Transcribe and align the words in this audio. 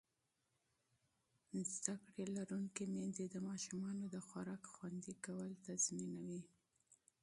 تعلیم 1.85 2.29
لرونکې 2.37 2.83
میندې 2.93 3.25
د 3.29 3.35
ماشومانو 3.47 4.03
د 4.09 4.15
خوراک 4.27 4.63
خوندي 4.73 5.15
کول 5.25 5.51
تضمینوي. 5.65 6.41